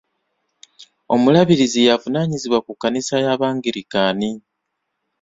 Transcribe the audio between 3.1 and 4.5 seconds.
y'abangirikaani.